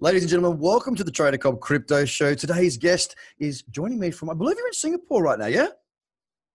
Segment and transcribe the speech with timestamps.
[0.00, 2.32] Ladies and gentlemen, welcome to the Trader Cobb Crypto Show.
[2.32, 5.66] Today's guest is joining me from, I believe you're in Singapore right now, yeah?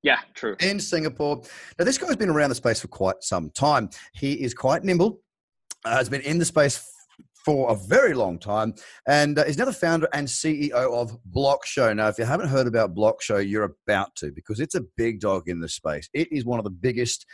[0.01, 0.55] Yeah, true.
[0.61, 1.41] In Singapore.
[1.77, 3.89] Now, this guy's been around the space for quite some time.
[4.13, 5.19] He is quite nimble,
[5.83, 6.89] uh, has been in the space
[7.43, 8.75] for a very long time,
[9.09, 11.93] and uh, is now the founder and CEO of Blockshow.
[11.93, 15.49] Now, if you haven't heard about Blockshow, you're about to because it's a big dog
[15.49, 16.07] in the space.
[16.13, 17.25] It is one of the biggest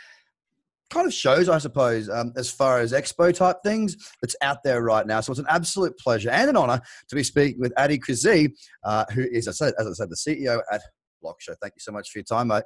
[0.90, 4.82] kind of shows, I suppose, um, as far as expo type things that's out there
[4.82, 5.20] right now.
[5.20, 8.52] So it's an absolute pleasure and an honor to be speaking with Addy Crezee,
[8.84, 10.82] uh, who is, as I, said, as I said, the CEO at
[11.24, 11.54] Blockshow.
[11.60, 12.64] Thank you so much for your time, mate.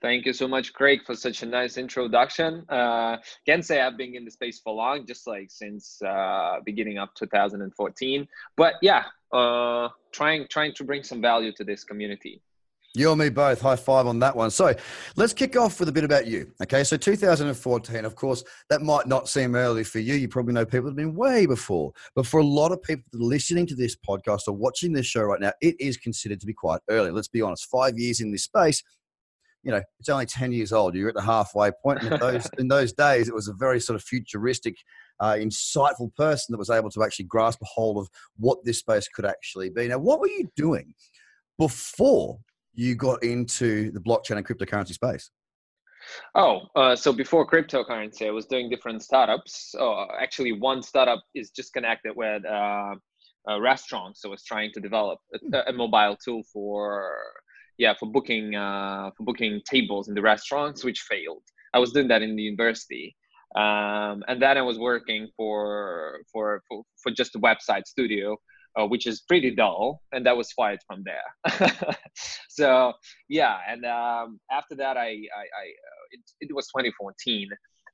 [0.00, 2.64] Thank you so much, Craig, for such a nice introduction.
[2.68, 3.16] Uh,
[3.46, 7.08] can say I've been in the space for long, just like since uh, beginning of
[7.14, 8.28] 2014.
[8.56, 12.40] But yeah, uh, trying trying to bring some value to this community.
[12.94, 13.60] You and me both.
[13.60, 14.50] High five on that one.
[14.50, 14.74] So
[15.16, 16.50] let's kick off with a bit about you.
[16.62, 16.82] Okay.
[16.84, 20.14] So 2014, of course, that might not seem early for you.
[20.14, 21.92] You probably know people that have been way before.
[22.14, 25.40] But for a lot of people listening to this podcast or watching this show right
[25.40, 27.10] now, it is considered to be quite early.
[27.10, 27.66] Let's be honest.
[27.66, 28.82] Five years in this space,
[29.62, 30.94] you know, it's only 10 years old.
[30.94, 32.02] You're at the halfway point.
[32.02, 34.76] And in those, in those days, it was a very sort of futuristic,
[35.20, 39.08] uh, insightful person that was able to actually grasp a hold of what this space
[39.08, 39.88] could actually be.
[39.88, 40.94] Now, what were you doing
[41.58, 42.38] before
[42.78, 45.30] you got into the blockchain and cryptocurrency space?
[46.36, 49.74] Oh, uh, so before cryptocurrency, I was doing different startups.
[49.76, 52.94] Oh, actually, one startup is just connected with uh,
[53.60, 54.22] restaurants.
[54.22, 55.54] So I was trying to develop a, hmm.
[55.66, 57.16] a, mobile tool for
[57.78, 61.42] yeah for booking uh, for booking tables in the restaurants, which failed.
[61.74, 63.16] I was doing that in the university,
[63.56, 68.36] um, and then I was working for for for, for just a website studio
[68.78, 71.96] uh, which is pretty dull, and that was fired from there.
[72.48, 72.92] so
[73.28, 77.48] yeah, and um, after that, I, I, I uh, it, it, was 2014.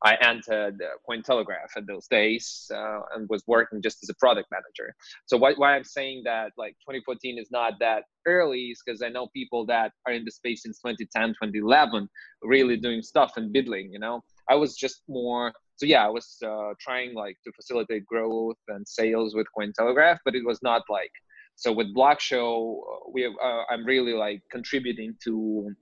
[0.04, 4.94] I entered Cointelegraph at those days uh, and was working just as a product manager.
[5.24, 9.08] So why, why I'm saying that like 2014 is not that early is because I
[9.08, 12.08] know people that are in the space since 2010, 2011,
[12.42, 13.90] really doing stuff and biddling.
[13.92, 18.06] You know, I was just more so yeah, I was uh, trying like to facilitate
[18.06, 21.10] growth and sales with Cointelegraph, but it was not like
[21.56, 22.78] so with Blockshow.
[22.78, 25.74] Uh, we uh, I'm really like contributing to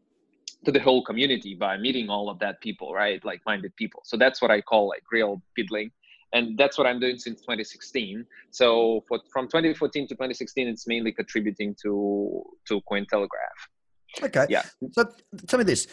[0.65, 3.23] to the whole community by meeting all of that people, right?
[3.25, 4.03] Like minded people.
[4.05, 5.91] So that's what I call like real biddling.
[6.35, 8.25] And that's what I'm doing since 2016.
[8.53, 13.61] So for, from 2014 to 2016, it's mainly contributing to to Cointelegraph.
[14.23, 14.47] Okay.
[14.49, 14.63] Yeah.
[14.93, 15.05] So
[15.47, 15.87] tell me this: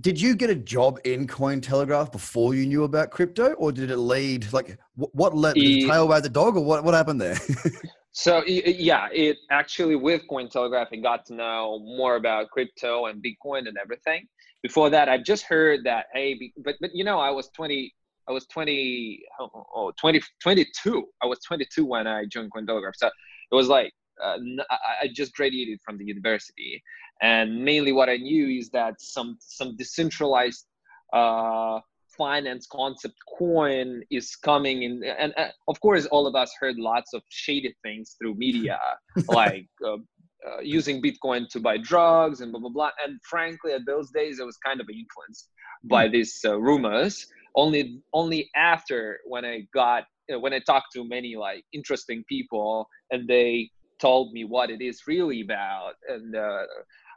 [0.00, 3.96] did you get a job in Cointelegraph before you knew about crypto, or did it
[3.96, 7.36] lead like what led the tail wag the dog, or what what happened there?
[8.12, 13.68] so yeah, it actually with Cointelegraph, I got to know more about crypto and Bitcoin
[13.68, 14.26] and everything.
[14.62, 17.94] Before that, I've just heard that hey, but but you know, I was twenty.
[18.26, 21.04] I was 20, oh, 20, 22.
[21.22, 22.96] I was 22 when I joined Cointelegraph.
[22.96, 23.92] So it was like
[24.22, 24.38] uh,
[25.02, 26.82] I just graduated from the university,
[27.22, 30.66] and mainly what I knew is that some some decentralized
[31.12, 31.80] uh,
[32.16, 37.12] finance concept coin is coming in, and uh, of course, all of us heard lots
[37.14, 38.78] of shady things through media,
[39.28, 39.68] like.
[39.84, 39.98] Uh,
[40.46, 42.90] uh, using Bitcoin to buy drugs and blah blah blah.
[43.02, 45.48] And frankly, at those days, I was kind of influenced
[45.84, 46.12] by hmm.
[46.12, 47.26] these uh, rumors.
[47.56, 53.28] Only only after when I got when I talked to many like interesting people and
[53.28, 56.62] they told me what it is really about and uh,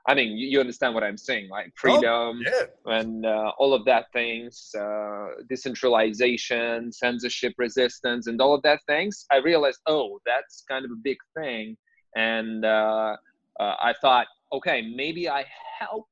[0.07, 2.99] i mean you, you, understand what i'm saying like oh, freedom oh, yeah.
[2.99, 9.25] and uh, all of that things uh, decentralization censorship resistance and all of that things
[9.31, 11.75] i realized oh that's kind of a big thing
[12.15, 13.15] and uh,
[13.59, 15.43] uh, i thought okay maybe i
[15.79, 16.07] help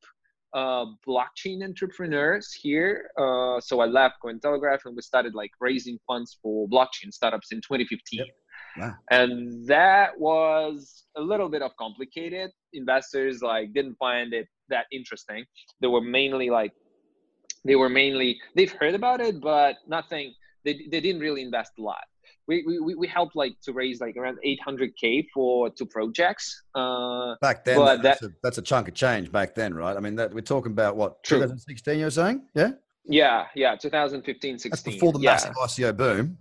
[0.55, 3.09] uh, blockchain entrepreneurs here.
[3.17, 7.57] Uh, so I left Cointelegraph and we started like raising funds for blockchain startups in
[7.57, 8.19] 2015.
[8.19, 8.27] Yep.
[9.11, 12.51] And that was a little bit of complicated.
[12.73, 15.45] Investors like didn't find it that interesting.
[15.81, 16.71] They were mainly like
[17.63, 20.33] they were mainly they've heard about it, but nothing.
[20.63, 22.03] They they didn't really invest a lot.
[22.47, 26.63] We, we, we helped like to raise like around 800k for two projects.
[26.75, 29.31] Uh, back then, that, that's, a, that's a chunk of change.
[29.31, 29.97] Back then, right?
[29.97, 31.97] I mean, that we're talking about what 2016.
[31.99, 32.71] You're saying, yeah?
[33.07, 34.69] Yeah, yeah, 2015, 16.
[34.69, 35.89] That's before the massive yeah.
[35.91, 36.37] ICO boom.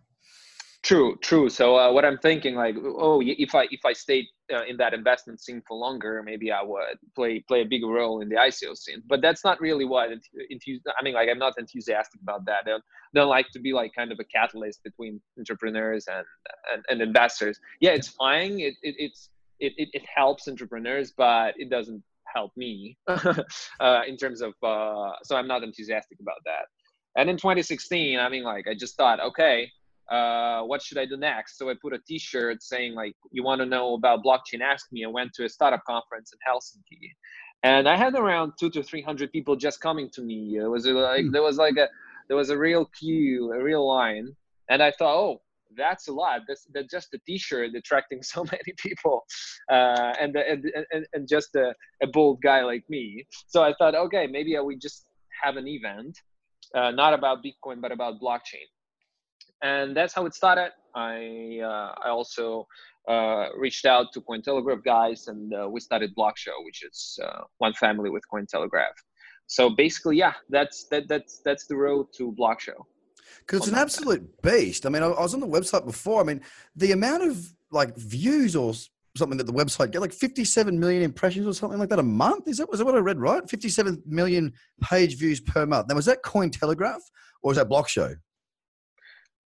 [0.85, 1.49] True, true.
[1.49, 4.93] So uh, what I'm thinking, like, oh, if I if I stayed uh, in that
[4.93, 8.77] investment scene for longer, maybe I would play play a bigger role in the ICO
[8.77, 9.03] scene.
[9.07, 12.65] But that's not really what I mean, like, I'm not enthusiastic about that.
[12.67, 12.85] I don't,
[13.15, 16.27] don't like to be like kind of a catalyst between entrepreneurs and
[16.71, 17.59] and, and investors.
[17.81, 18.61] Yeah, it's fine.
[18.61, 24.19] It, it it's it, it, it helps entrepreneurs, but it doesn't help me uh, in
[24.19, 24.53] terms of.
[24.63, 26.67] Uh, so I'm not enthusiastic about that.
[27.17, 29.71] And in 2016, I mean, like, I just thought, okay
[30.11, 31.59] uh, what should I do next?
[31.59, 34.61] So I put a T-shirt saying like, "You want to know about blockchain?
[34.63, 37.11] Ask me." I went to a startup conference in Helsinki,
[37.63, 40.57] and I had around two to three hundred people just coming to me.
[40.57, 41.33] It was like mm.
[41.33, 41.89] there was like a
[42.29, 44.29] there was a real queue, a real line,
[44.69, 45.41] and I thought, oh,
[45.77, 46.43] that's a lot.
[46.47, 49.25] That's, that's just a T-shirt attracting so many people,
[49.71, 53.27] uh, and, and, and and just a, a bold guy like me.
[53.47, 55.07] So I thought, okay, maybe I would just
[55.43, 56.19] have an event,
[56.75, 58.69] uh, not about Bitcoin but about blockchain,
[59.65, 60.71] and that's how it started.
[60.95, 62.69] I uh, I also
[63.09, 67.41] uh, reached out to Cointelegraph guys, and uh, we started Block Show, which is uh,
[67.59, 68.97] one family with Cointelegraph.
[69.47, 72.87] So basically, yeah, that's that that's that's the road to Block Show
[73.41, 74.87] because it's an absolute beast.
[74.87, 76.21] I mean, I, I, was on the website before.
[76.21, 76.41] I mean,
[76.77, 78.75] the amount of like views or
[79.17, 82.49] something that the website get like 57 million impressions or something like that a month.
[82.49, 83.49] Is that was that what I read right?
[83.49, 84.53] 57 million
[84.83, 85.89] page views per month.
[85.89, 87.01] Now was that Cointelegraph
[87.43, 88.15] or was that Block Show?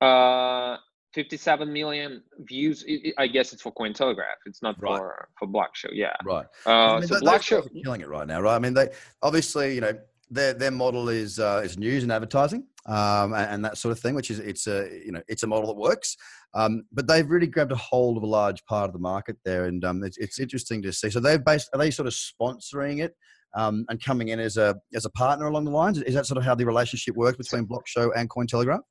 [0.06, 0.78] Uh,
[1.14, 2.86] 57 million views.
[3.18, 4.36] I guess it's for Cointelegraph.
[4.46, 4.98] It's not right.
[4.98, 5.88] for for Block Show.
[5.94, 6.14] Yeah.
[6.26, 6.46] Right.
[6.66, 8.56] Uh, I mean, so Block Show killing it right now, right?
[8.56, 8.90] I mean, they
[9.22, 9.94] obviously you know
[10.30, 14.00] their their model is uh, is news and advertising um, and, and, that sort of
[14.00, 16.16] thing, which is it's a you know it's a model that works.
[16.54, 19.66] Um, but they've really grabbed a hold of a large part of the market there,
[19.66, 21.10] and um, it's, it's interesting to see.
[21.10, 23.16] So they've based are they sort of sponsoring it
[23.56, 26.02] um, and coming in as a as a partner along the lines?
[26.02, 28.82] Is that sort of how the relationship works between Block Show and Cointelegraph?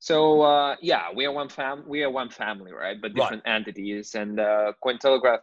[0.00, 1.84] So uh, yeah, we are one fam.
[1.86, 2.96] We are one family, right?
[3.00, 3.56] But different right.
[3.56, 5.40] entities, and uh, Cointelegraph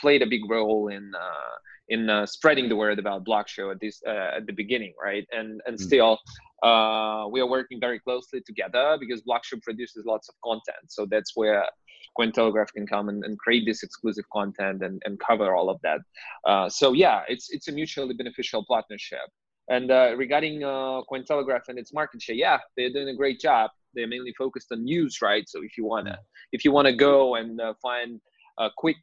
[0.00, 1.54] played a big role in uh,
[1.88, 5.26] in uh, spreading the word about block show at this uh, at the beginning right
[5.32, 5.80] and and mm.
[5.80, 6.18] still
[6.62, 11.06] uh, we are working very closely together because block show produces lots of content so
[11.06, 11.64] that's where
[12.18, 16.00] Cointelegraph can come and, and create this exclusive content and, and cover all of that
[16.46, 19.28] uh, so yeah it's it's a mutually beneficial partnership
[19.68, 23.70] and uh, regarding uh, Cointelegraph and its market share yeah they're doing a great job.
[23.94, 25.48] They're mainly focused on news right?
[25.48, 26.18] So if you want to mm.
[26.52, 28.20] if you want to go and find
[28.58, 28.96] a quick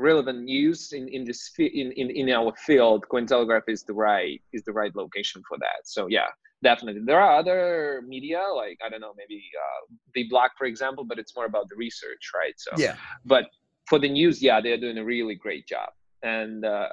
[0.00, 4.62] relevant news in in this in, in in our field cointelegraph is the right is
[4.64, 5.80] the right location for that.
[5.84, 6.28] So yeah
[6.62, 7.02] definitely.
[7.04, 11.18] There are other media like i don't know maybe uh, the block for example but
[11.18, 12.54] it's more about the research right?
[12.56, 12.96] So yeah.
[13.24, 13.46] but
[13.88, 15.88] for the news yeah they're doing a really great job
[16.22, 16.88] and uh,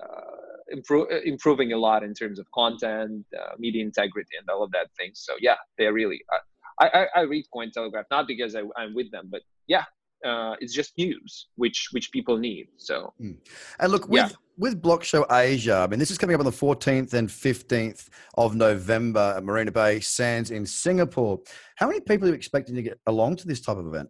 [0.69, 4.87] improve, improving a lot in terms of content uh, media integrity and all of that
[4.97, 6.39] things so yeah they're really uh,
[6.77, 9.85] I, I, I read Cointelegraph not because I, I'm with them, but yeah,
[10.25, 13.35] uh, it's just news which which people need so mm.
[13.79, 14.35] and look with yeah.
[14.57, 18.09] with block show asia i mean this is coming up on the 14th and 15th
[18.35, 21.39] of november at marina bay sands in singapore
[21.75, 24.09] how many people are you expecting to get along to this type of event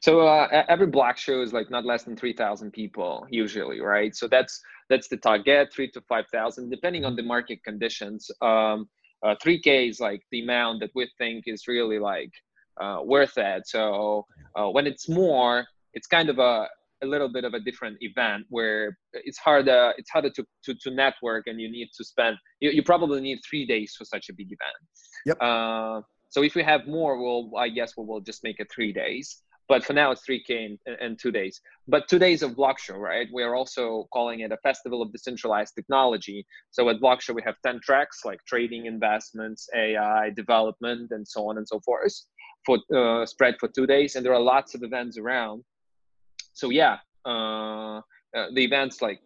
[0.00, 4.26] so uh, every block show is like not less than 3000 people usually right so
[4.28, 8.88] that's that's the target 3 to 5000 depending on the market conditions um,
[9.22, 12.32] uh, 3k is like the amount that we think is really like
[12.80, 13.66] uh, worth it.
[13.66, 16.66] So uh, when it's more, it's kind of a,
[17.02, 20.90] a little bit of a different event where it's harder it's harder to, to, to
[20.90, 24.34] network and you need to spend you, you probably need three days for such a
[24.34, 24.80] big event.
[25.26, 25.36] Yep.
[25.40, 28.92] Uh, so if we have more, we'll I guess we will just make it three
[28.92, 29.42] days.
[29.70, 31.60] But for now, it's 3K in, in two days.
[31.86, 33.28] But two days of Block Show, right?
[33.32, 36.44] We are also calling it a festival of decentralized technology.
[36.72, 41.48] So at Block Show, we have 10 tracks like trading, investments, AI, development, and so
[41.48, 42.12] on and so forth
[42.66, 45.62] for uh, spread for two days, and there are lots of events around.
[46.52, 48.00] So yeah, uh, uh,
[48.52, 49.20] the events like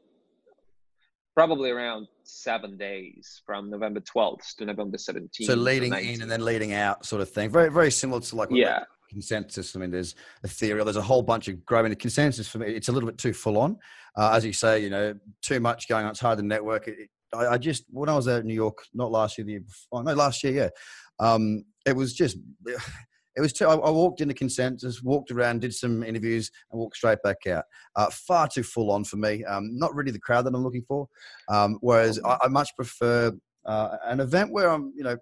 [1.34, 5.46] probably around seven days from November 12th to November 17th.
[5.46, 7.48] So leading in and then leading out, sort of thing.
[7.48, 8.84] Very very similar to like yeah.
[9.14, 9.74] Consensus.
[9.74, 10.14] I mean, there's
[10.46, 10.84] Ethereum.
[10.84, 11.90] There's a whole bunch of growing.
[11.90, 13.78] The consensus for me, it's a little bit too full on.
[14.16, 16.10] Uh, as you say, you know, too much going on.
[16.10, 16.88] It's hard to network.
[16.88, 19.52] It, I, I, just when I was out in New York, not last year, the
[19.52, 20.68] year before, no, last year, yeah.
[21.18, 22.36] Um, it was just
[23.36, 26.96] it was too, I, I, walked into consensus, walked around, did some interviews, and walked
[26.96, 27.64] straight back out.
[27.96, 29.44] Uh, far too full on for me.
[29.44, 31.08] Um, not really the crowd that I'm looking for.
[31.48, 33.32] Um, whereas I, I, much prefer
[33.66, 35.16] uh, an event where I'm, you know,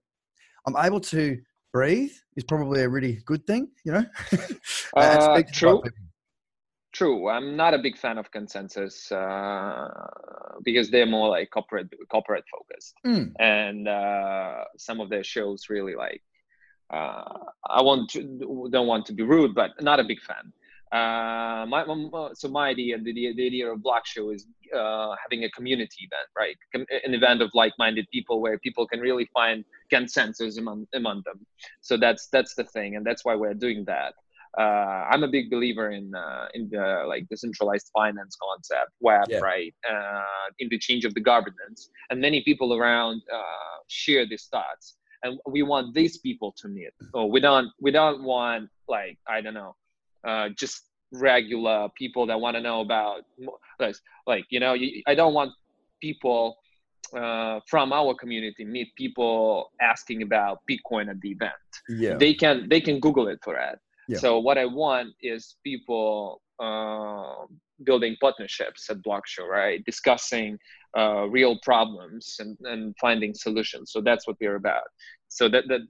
[0.67, 1.39] I'm able to
[1.73, 3.69] breathe is probably a really good thing.
[3.85, 4.05] You know,
[4.97, 5.83] uh, true.
[6.93, 7.31] True.
[7.31, 9.89] I'm not a big fan of consensus uh,
[10.63, 13.33] because they're more like corporate corporate focused, mm.
[13.39, 16.23] and uh, some of their shows really like
[16.93, 17.25] uh,
[17.69, 20.53] I want to, don't want to be rude, but not a big fan.
[20.93, 24.47] Uh, my, my, so my idea, the, the idea of Block Show is
[24.77, 26.57] uh, having a community event, right?
[26.75, 31.47] An event of like-minded people where people can really find consensus among, among them.
[31.81, 34.13] So that's that's the thing, and that's why we're doing that.
[34.59, 39.39] Uh, I'm a big believer in uh, in the like decentralized finance concept, web, yeah.
[39.39, 39.75] right?
[39.91, 40.23] Uh,
[40.59, 45.39] in the change of the governance, and many people around uh, share these thoughts and
[45.47, 49.55] we want these people to meet or we don't we don't want like i don't
[49.55, 49.75] know
[50.25, 53.23] uh, just regular people that want to know about
[53.79, 53.95] like,
[54.27, 54.75] like you know
[55.07, 55.53] i don't want
[56.01, 56.57] people
[57.15, 61.53] uh, from our community meet people asking about bitcoin at the event.
[61.89, 62.17] Yeah.
[62.17, 63.79] They can they can google it for that.
[64.09, 64.19] Yeah.
[64.19, 67.47] so what i want is people uh,
[67.85, 69.85] building partnerships at block show right?
[69.85, 70.59] Discussing
[70.97, 73.93] uh, real problems and, and finding solutions.
[73.93, 74.89] So that's what we're about.
[75.29, 75.81] So that that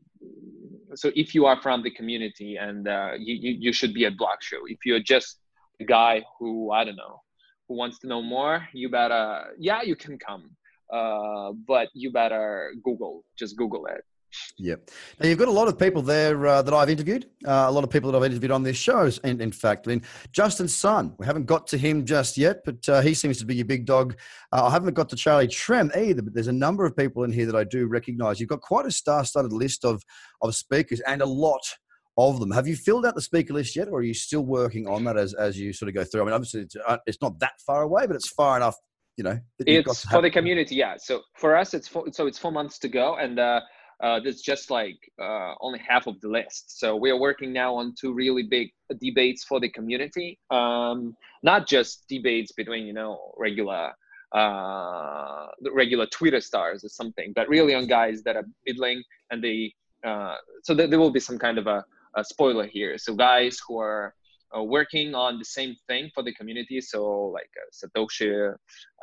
[0.95, 4.43] so if you are from the community and uh, you, you should be at block
[4.43, 4.59] show.
[4.67, 5.39] If you're just
[5.81, 7.21] a guy who i don't know
[7.69, 10.51] who wants to know more you better yeah you can come.
[10.93, 14.05] Uh, but you better google just google it
[14.59, 14.91] Yep.
[15.21, 17.27] Now you've got a lot of people there uh, that I've interviewed.
[17.45, 19.19] Uh, a lot of people that I've interviewed on this shows.
[19.19, 21.15] And in fact, I mean, Justin Sun.
[21.19, 23.85] We haven't got to him just yet, but uh, he seems to be your big
[23.85, 24.17] dog.
[24.53, 26.23] Uh, I haven't got to Charlie Shrem either.
[26.23, 28.41] But there's a number of people in here that I do recognise.
[28.41, 30.03] You've got quite a star-studded list of
[30.41, 31.63] of speakers and a lot
[32.17, 32.51] of them.
[32.51, 35.17] Have you filled out the speaker list yet, or are you still working on that
[35.17, 36.23] as as you sort of go through?
[36.23, 38.77] I mean, obviously it's, uh, it's not that far away, but it's far enough.
[39.19, 42.07] You know, that you've got it's for the community yeah so for us it's four,
[42.13, 43.39] so it's four months to go and
[44.03, 46.79] uh that's just like uh, only half of the list.
[46.81, 50.39] So we are working now on two really big debates for the community.
[50.51, 53.93] Um, not just debates between you know regular
[54.33, 59.75] uh, regular Twitter stars or something, but really on guys that are middling and they.
[60.05, 61.85] Uh, so there, there will be some kind of a,
[62.17, 62.99] a spoiler here.
[62.99, 64.15] So guys who are
[64.57, 68.55] uh, working on the same thing for the community so like uh, satoshi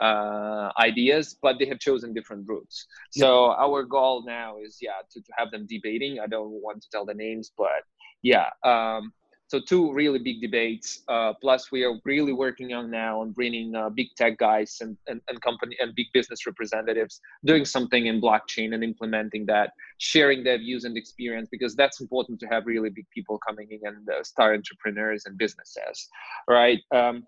[0.02, 2.86] uh, ideas but they have chosen different routes.
[3.12, 6.20] So our goal now is yeah to, to have them debating.
[6.20, 7.84] I don't want to tell the names but
[8.22, 9.14] yeah um,
[9.50, 13.76] so two really big debates uh, plus we are really working on now on bringing
[13.76, 18.22] uh, big tech guys and, and, and company and big business representatives doing something in
[18.22, 22.92] blockchain and implementing that sharing their views and experience because that's important to have really
[22.92, 26.08] big people coming in and uh, start entrepreneurs and businesses
[26.48, 26.80] right?
[26.92, 27.26] Um,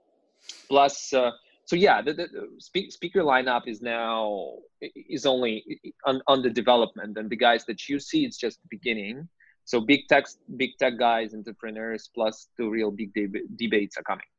[0.70, 1.32] plus uh,
[1.66, 2.28] so yeah the, the,
[2.60, 7.90] speak, speaker lineup is now is only on, on the development and the guys that
[7.90, 9.28] you see it's just the beginning
[9.72, 10.26] so big tech
[10.58, 14.30] big tech guys entrepreneurs plus two real big deb- debates are coming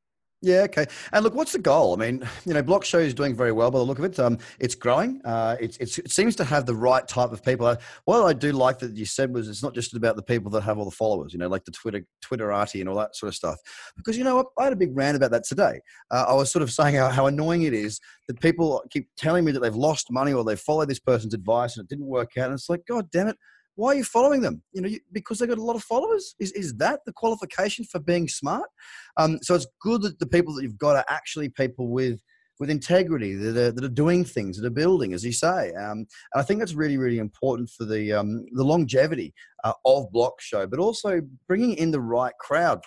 [0.44, 0.86] Yeah, okay.
[1.12, 1.94] And look, what's the goal?
[1.94, 4.18] I mean, you know, Block Show is doing very well by the look of it.
[4.18, 5.20] Um, it's growing.
[5.24, 7.64] Uh, it's, it's, it seems to have the right type of people.
[7.64, 10.50] Uh, What I do like that you said was it's not just about the people
[10.50, 13.28] that have all the followers, you know, like the Twitter Twitterati and all that sort
[13.28, 13.58] of stuff.
[13.96, 15.80] Because you know I had a big rant about that today.
[16.10, 19.44] Uh, I was sort of saying how, how annoying it is that people keep telling
[19.44, 22.36] me that they've lost money or they've followed this person's advice and it didn't work
[22.36, 22.46] out.
[22.46, 23.36] And it's like, God damn it.
[23.74, 24.62] Why are you following them?
[24.72, 26.34] You know, you, because they've got a lot of followers.
[26.38, 28.68] Is is that the qualification for being smart?
[29.16, 32.20] Um, so it's good that the people that you've got are actually people with
[32.60, 35.72] with integrity that are, that are doing things that are building, as you say.
[35.72, 39.32] Um, and I think that's really really important for the um, the longevity
[39.64, 42.82] uh, of Block Show, but also bringing in the right crowd.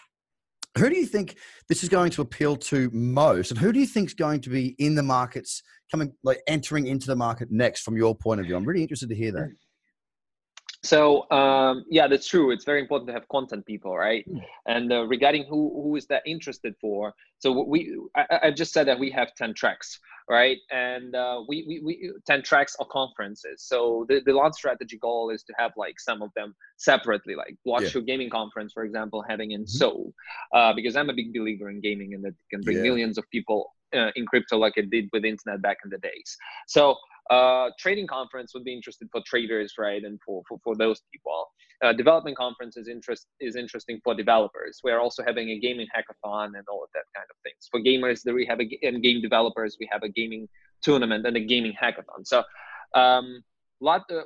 [0.78, 1.38] Who do you think
[1.70, 4.50] this is going to appeal to most, and who do you think is going to
[4.50, 8.46] be in the markets coming, like entering into the market next, from your point of
[8.46, 8.56] view?
[8.56, 9.50] I'm really interested to hear that.
[10.86, 14.42] So um, yeah that's true it's very important to have content people right Mm.
[14.74, 17.80] and uh, regarding who who is that interested for so we
[18.16, 20.00] I, I just said that we have 10 tracks
[20.38, 21.94] right and uh, we, we we
[22.26, 23.78] 10 tracks or conferences so
[24.10, 27.84] the, the launch strategy goal is to have like some of them separately like block
[27.84, 28.02] Yeah.
[28.12, 29.70] gaming conference for example having in Mhm.
[29.80, 30.14] seoul
[30.58, 32.88] uh, because i'm a big believer in gaming and that it can bring Yeah.
[32.90, 33.60] millions of people
[33.98, 36.30] uh, in crypto like it did with internet back in the days
[36.76, 36.84] so
[37.30, 41.48] uh, trading conference would be interested for traders, right, and for for, for those people.
[41.84, 44.80] Uh, development conference is interest is interesting for developers.
[44.84, 47.68] We are also having a gaming hackathon and all of that kind of things.
[47.72, 50.48] For gamers, there we have a and game developers, we have a gaming
[50.82, 52.26] tournament and a gaming hackathon.
[52.26, 52.44] So,
[52.94, 53.44] um,
[53.82, 54.22] lot uh,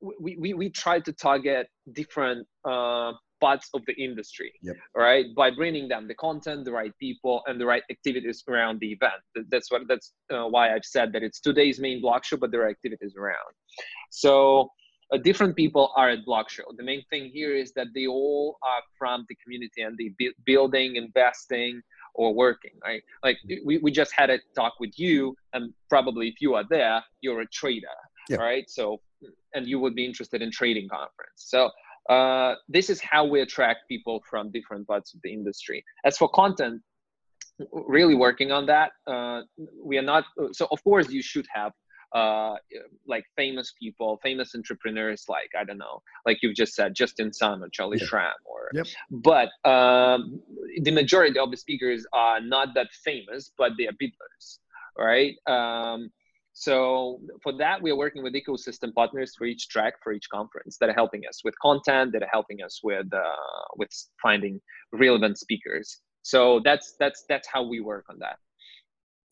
[0.00, 4.76] we, we we try to target different uh, parts of the industry, Yep.
[4.94, 8.92] right, by bringing them the content, the right people, and the right activities around the
[8.92, 9.20] event.
[9.50, 12.62] That's what that's uh, why I've said that it's today's main block show, but there
[12.62, 13.52] are activities around.
[14.10, 14.70] So
[15.12, 16.64] uh, different people are at block show.
[16.76, 20.34] The main thing here is that they all are from the community and they bu-
[20.44, 21.80] building, investing,
[22.14, 22.72] or working.
[22.84, 23.02] Right?
[23.22, 27.02] Like we, we just had a talk with you, and probably if you are there,
[27.22, 28.36] you're a trader, Yeah.
[28.38, 28.68] right?
[28.68, 29.00] So
[29.54, 31.36] and you would be interested in trading conference.
[31.36, 31.70] So
[32.08, 35.84] uh, this is how we attract people from different parts of the industry.
[36.04, 36.82] As for content,
[37.72, 38.92] really working on that.
[39.06, 39.42] Uh,
[39.82, 40.68] we are not so.
[40.70, 41.72] Of course, you should have
[42.14, 42.54] uh,
[43.06, 47.62] like famous people, famous entrepreneurs, like I don't know, like you've just said, Justin Sun
[47.62, 48.06] or Charlie Yeah.
[48.06, 48.70] Shrem, or.
[48.72, 48.86] Yep.
[49.10, 50.40] But um,
[50.82, 54.60] the majority of the speakers are not that famous, but they are builders,
[54.96, 55.34] right?
[55.46, 56.10] Um,
[56.60, 60.76] So for that, we are working with ecosystem partners for each track, for each conference
[60.78, 64.60] that are helping us with content, that are helping us with uh, with finding
[64.92, 66.00] relevant speakers.
[66.22, 68.38] So that's that's that's how we work on that.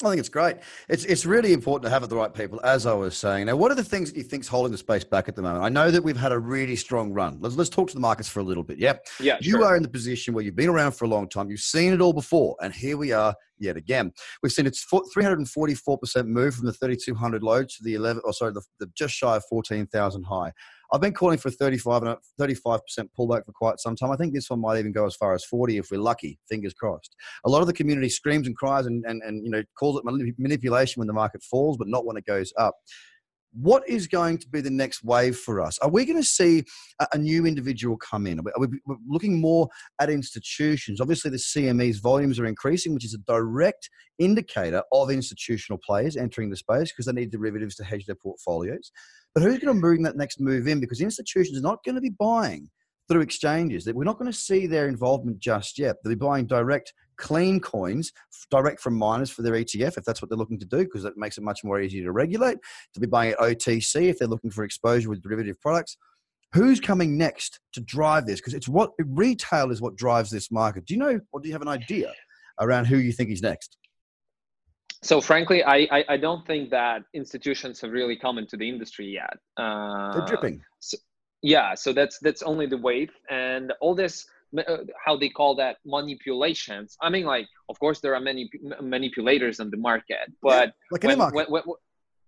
[0.04, 0.56] I think it's great.
[0.90, 3.46] It's it's really important to have it the right people, as I was saying.
[3.46, 5.64] Now, what are the things that you think's holding the space back at the moment?
[5.64, 7.38] I know that we've had a really strong run.
[7.40, 8.76] Let's let's talk to the markets for a little bit.
[8.76, 9.38] Yeah, yeah.
[9.40, 9.64] You sure.
[9.64, 11.48] are in the position where you've been around for a long time.
[11.48, 14.12] You've seen it all before, and here we are yet again.
[14.42, 18.52] We've seen it's 344 percent move from the 3,200 low to the 11, or sorry,
[18.52, 20.52] the, the just shy of 14,000 high.
[20.92, 22.80] I've been calling for 35 and 35%
[23.18, 24.10] pullback for quite some time.
[24.10, 26.38] I think this one might even go as far as 40 if we're lucky.
[26.48, 27.14] Fingers crossed.
[27.44, 30.04] A lot of the community screams and cries and, and, and you know calls it
[30.38, 32.76] manipulation when the market falls, but not when it goes up.
[33.58, 35.78] What is going to be the next wave for us?
[35.78, 36.64] Are we going to see
[37.12, 38.38] a, new individual come in?
[38.38, 41.00] Are we, are looking more at institutions?
[41.00, 46.50] Obviously, the CME's volumes are increasing, which is a direct indicator of institutional players entering
[46.50, 48.92] the space because they need derivatives to hedge their portfolios.
[49.34, 50.78] But who's going to bring that next move in?
[50.78, 52.68] Because institutions are not going to be buying
[53.08, 53.84] through exchanges.
[53.84, 55.96] That we're not going to see their involvement just yet.
[56.02, 58.12] They'll be buying direct, clean coins,
[58.50, 61.16] direct from miners for their ETF, if that's what they're looking to do, because it
[61.16, 62.58] makes it much more easy to regulate.
[62.94, 65.96] To be buying at OTC if they're looking for exposure with derivative products.
[66.52, 68.40] Who's coming next to drive this?
[68.40, 70.86] Because it's what retail is what drives this market.
[70.86, 72.12] Do you know, or do you have an idea
[72.60, 73.76] around who you think is next?
[75.06, 79.06] so frankly, I, I, I don't think that institutions have really come into the industry
[79.06, 79.36] yet.
[79.56, 80.62] Uh, They're dripping.
[80.80, 80.96] So,
[81.42, 84.26] yeah, so that's that's only the wave, and all this
[84.58, 86.96] uh, how they call that manipulations.
[87.02, 88.48] I mean, like, of course, there are many
[88.80, 91.50] manipulators in the market, but yeah, like when, market.
[91.50, 91.76] When, when,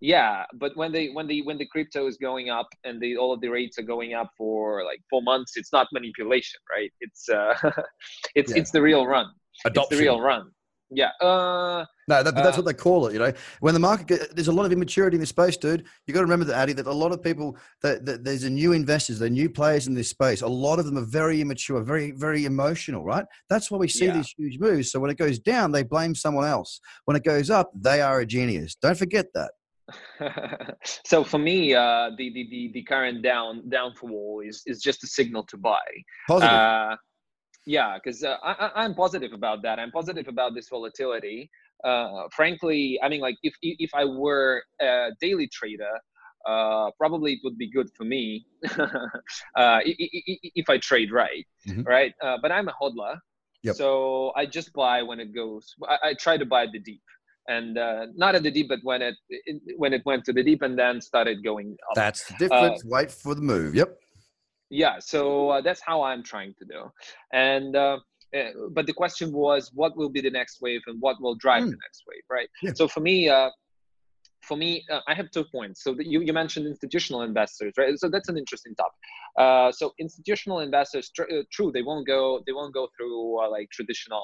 [0.00, 3.32] yeah, but when they when the when the crypto is going up and the all
[3.32, 6.92] of the rates are going up for like four months, it's not manipulation, right?
[7.00, 7.54] It's uh,
[8.34, 8.58] it's yeah.
[8.58, 9.26] it's the real run.
[9.64, 9.82] Adoption.
[9.90, 10.50] It's the real run.
[10.90, 11.10] Yeah.
[11.20, 13.12] Uh, no, that, but that's uh, what they call it.
[13.12, 15.84] You know, when the market there's a lot of immaturity in this space, dude.
[16.06, 18.50] You got to remember that, Addy, that a lot of people that, that there's a
[18.50, 20.42] new investors, they're new players in this space.
[20.42, 23.26] A lot of them are very immature, very very emotional, right?
[23.50, 24.14] That's why we see yeah.
[24.14, 24.90] these huge moves.
[24.90, 26.80] So when it goes down, they blame someone else.
[27.04, 28.75] When it goes up, they are a genius.
[28.80, 29.50] Don't forget that.
[31.04, 35.06] so for me, uh, the, the the the current down downfall is is just a
[35.06, 35.86] signal to buy.
[36.26, 36.50] Positive.
[36.50, 36.97] Uh,
[37.68, 41.50] yeah because uh, I, am positive about that i'm positive about this volatility
[41.84, 45.95] uh, frankly i mean like if if i were a daily trader
[46.47, 48.47] uh, probably it would be good for me
[48.78, 51.82] uh, if i trade right mm-hmm.
[51.82, 53.17] right uh, but i'm a hodler
[53.62, 53.75] yep.
[53.75, 57.02] so i just buy when it goes i, I try to buy the deep
[57.50, 60.43] and uh, not at the deep, but when it, it, when it went to the
[60.43, 61.95] deep and then started going up.
[61.95, 62.84] That's the difference.
[62.84, 63.75] Uh, Wait for the move.
[63.75, 63.97] Yep
[64.71, 66.91] yeah so uh, that's how i'm trying to do
[67.32, 67.76] and
[68.36, 71.62] uh, but the question was what will be the next wave and what will drive
[71.62, 71.71] mm.
[71.71, 72.73] the next wave right yeah.
[72.75, 73.50] so for me uh,
[74.42, 75.82] for me uh, i have two points.
[75.82, 77.98] So you, you mentioned institutional investors right?
[77.98, 78.98] So that's an interesting topic.
[79.36, 84.22] Uh, so institutional investors tr- true they won't go they won't go through like traditional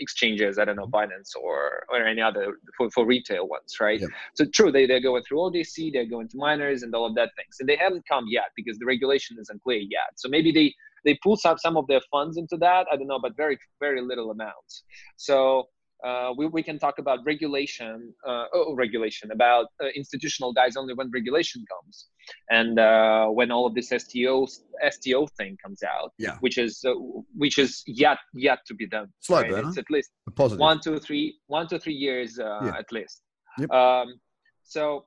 [0.00, 4.00] exchanges i don't know binance or or any other for, for retail ones right?
[4.00, 4.08] Yeah.
[4.34, 7.30] so true they, they're going through OTC they're going to miners and all of that
[7.36, 7.56] things.
[7.60, 10.10] And they haven't come yet because the regulation isn't clear yet.
[10.16, 13.20] So maybe they they pull some, some of their funds into that i don't know
[13.20, 14.84] but very very little amounts.
[15.16, 15.68] So
[16.04, 20.94] uh, we, we can talk about regulation, uh, oh, regulation about uh, institutional guys only
[20.94, 22.08] when regulation comes,
[22.50, 24.46] and uh, when all of this STO
[24.90, 26.36] STO thing comes out, yeah.
[26.40, 26.92] which is uh,
[27.36, 29.08] which is yet yet to be done.
[29.20, 29.50] Slow right?
[29.50, 29.80] burn, It's huh?
[29.80, 30.60] at least Positive.
[30.60, 32.78] one, two, three, one to three years uh, yeah.
[32.78, 33.22] at least.
[33.58, 33.70] Yep.
[33.70, 34.20] Um,
[34.64, 35.04] so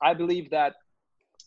[0.00, 0.74] I believe that,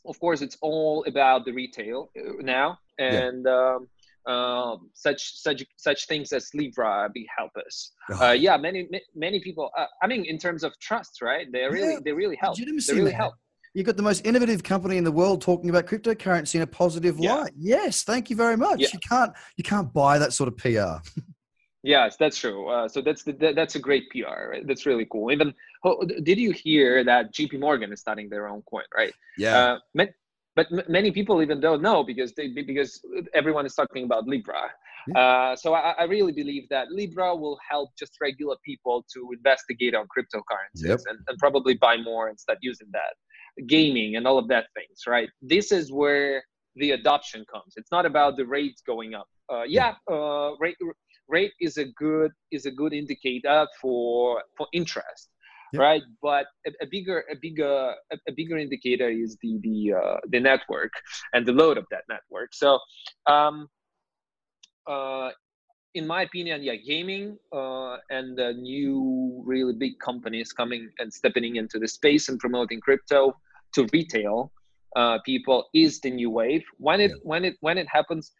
[0.05, 3.45] of course, it's all about the retail now, and.
[3.45, 3.75] Yeah.
[3.75, 3.87] Um,
[4.27, 7.91] um, such such such things as Libra be help us.
[8.19, 9.71] Uh, yeah, many many people.
[9.77, 11.47] Uh, I mean, in terms of trust, right?
[11.51, 12.57] They really yeah, they really help.
[12.57, 13.35] They really help.
[13.73, 17.17] You've got the most innovative company in the world talking about cryptocurrency in a positive
[17.17, 17.35] yeah.
[17.35, 17.53] light.
[17.57, 18.81] Yes, thank you very much.
[18.81, 18.89] Yeah.
[18.93, 21.01] You can't you can't buy that sort of PR.
[21.83, 22.67] yes, that's true.
[22.67, 24.49] Uh, so that's the, that's a great PR.
[24.51, 24.67] Right?
[24.67, 25.31] That's really cool.
[25.31, 25.53] Even
[25.85, 27.57] oh, did you hear that J.P.
[27.57, 28.83] Morgan is starting their own coin?
[28.95, 29.13] Right.
[29.37, 29.57] Yeah.
[29.57, 29.79] Uh,
[30.55, 33.01] but m- many people even don't know because they because
[33.33, 34.69] everyone is talking about Libra.
[35.07, 35.19] Yeah.
[35.19, 39.95] Uh, so I, I, really believe that Libra will help just regular people to investigate
[39.95, 40.99] on cryptocurrencies yep.
[41.07, 45.01] and, and probably buy more and start using that gaming and all of that things
[45.07, 46.43] right this is where
[46.75, 50.77] the adoption comes it's not about the rates going up uh, yeah uh, rate
[51.27, 55.29] rate is a good is a good indicator for for interest
[55.73, 55.79] yep.
[55.79, 56.03] right?
[56.21, 57.93] But a, a, bigger a bigger
[58.27, 60.91] a, bigger indicator is the the uh, the network
[61.33, 62.53] and the load of that network.
[62.53, 62.79] So.
[63.27, 63.67] Um,
[64.87, 65.29] uh,
[65.93, 71.57] in my opinion, yeah, gaming uh, and the new really big companies coming and stepping
[71.57, 73.35] into the space and promoting crypto
[73.73, 74.51] to retail
[74.95, 76.63] uh, people is the new wave.
[76.77, 77.17] When it yeah.
[77.23, 78.31] when it when it happens,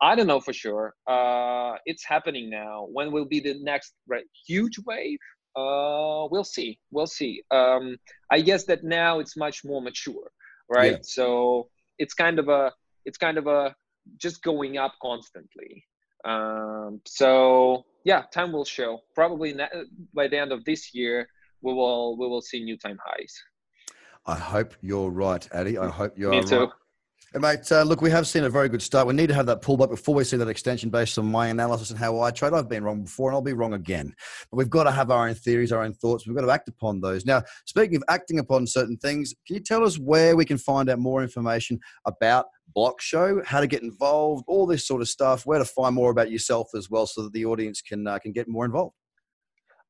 [0.00, 0.94] I don't know for sure.
[1.06, 2.86] Uh, it's happening now.
[2.90, 5.18] When will be the next right, huge wave?
[5.56, 6.78] Uh, we'll see.
[6.90, 7.42] We'll see.
[7.50, 7.96] Um,
[8.30, 10.30] I guess that now it's much more mature,
[10.68, 10.92] right?
[10.92, 10.98] Yeah.
[11.02, 12.72] So it's kind of a
[13.04, 13.74] it's kind of a
[14.18, 15.84] just going up constantly.
[16.24, 19.00] Um, so yeah, time will show.
[19.14, 19.54] Probably
[20.14, 21.28] by the end of this year,
[21.62, 23.34] we will we will see new time highs.
[24.26, 25.76] I hope you're right, Addy.
[25.76, 26.60] I hope you're Me too.
[26.60, 26.68] right.
[27.36, 29.08] Mate, uh, look, we have seen a very good start.
[29.08, 31.90] We need to have that pullback before we see that extension based on my analysis
[31.90, 32.52] and how I trade.
[32.52, 34.14] I've been wrong before and I'll be wrong again.
[34.52, 36.28] But we've got to have our own theories, our own thoughts.
[36.28, 37.26] We've got to act upon those.
[37.26, 40.88] Now, speaking of acting upon certain things, can you tell us where we can find
[40.88, 45.44] out more information about Block Show, how to get involved, all this sort of stuff,
[45.44, 48.30] where to find more about yourself as well so that the audience can, uh, can
[48.30, 48.94] get more involved?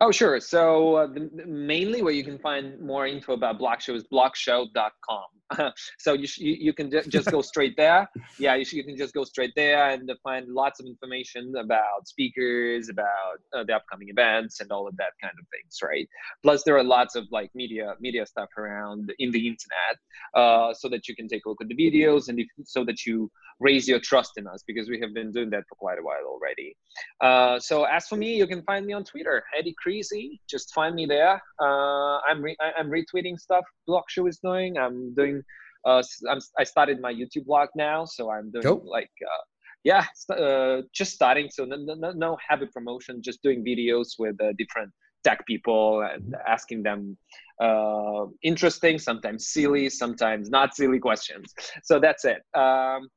[0.00, 0.40] Oh, sure.
[0.40, 5.72] So uh, the, mainly where you can find more info about Block Show is blockshow.com.
[5.98, 8.08] so you, sh- you, you can just go straight there.
[8.38, 12.08] Yeah, you, sh- you can just go straight there and find lots of information about
[12.08, 16.08] speakers, about uh, the upcoming events, and all of that kind of things, right?
[16.42, 19.96] Plus, there are lots of like media media stuff around in the internet,
[20.34, 23.06] uh, so that you can take a look at the videos and if, so that
[23.06, 26.02] you raise your trust in us because we have been doing that for quite a
[26.02, 26.76] while already.
[27.20, 30.40] Uh, so as for me, you can find me on Twitter, Eddie Crezee.
[30.48, 31.40] Just find me there.
[31.60, 34.76] Uh, I'm re- I'm retweeting stuff Block Show is doing.
[34.78, 35.42] I'm doing.
[35.86, 38.82] Uh, I'm, I started my YouTube blog now, so I'm doing cool.
[38.84, 39.10] like.
[39.22, 39.42] Uh,
[39.84, 41.50] yeah, uh, just starting.
[41.50, 43.20] So no, no, no habit promotion.
[43.22, 44.90] Just doing videos with uh, different
[45.24, 47.16] tech people and asking them
[47.60, 51.52] uh, interesting, sometimes silly, sometimes not silly questions.
[51.82, 52.42] So that's it.
[52.54, 53.08] Um,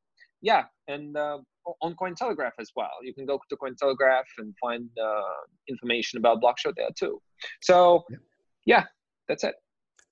[0.41, 1.39] yeah, and uh,
[1.81, 2.89] on Cointelegraph as well.
[3.01, 5.21] You can go to Cointelegraph and find uh,
[5.67, 7.21] information about Blockshow there too.
[7.61, 8.17] So, yeah,
[8.65, 8.83] yeah
[9.27, 9.55] that's it.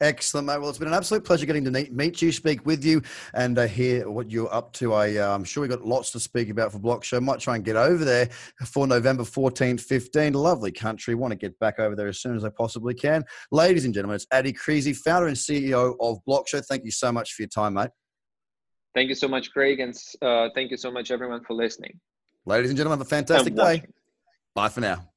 [0.01, 0.59] Excellent, mate.
[0.59, 3.01] Well, it's been an absolute pleasure getting to meet you, speak with you,
[3.33, 4.93] and uh, hear what you're up to.
[4.93, 7.21] I, am uh, sure we've got lots to speak about for Block Show.
[7.21, 8.27] Might try and get over there
[8.65, 10.33] for November 14th, 15.
[10.33, 11.15] Lovely country.
[11.15, 13.23] Want to get back over there as soon as I possibly can.
[13.53, 16.59] Ladies and gentlemen, it's Addy Crezee, founder and CEO of Block Show.
[16.59, 17.91] Thank you so much for your time, mate.
[18.95, 21.99] Thank you so much, Craig, and uh, thank you so much, everyone, for listening.
[22.45, 23.84] Ladies and gentlemen, have a fantastic day.
[24.55, 25.10] Bye for now.